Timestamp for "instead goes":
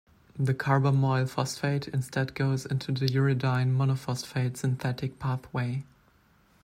1.89-2.65